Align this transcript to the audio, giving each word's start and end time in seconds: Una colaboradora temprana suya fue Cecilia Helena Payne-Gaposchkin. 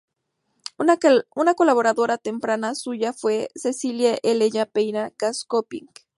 Una 0.79 1.53
colaboradora 1.53 2.17
temprana 2.17 2.73
suya 2.73 3.13
fue 3.13 3.49
Cecilia 3.53 4.17
Helena 4.23 4.65
Payne-Gaposchkin. 4.65 5.89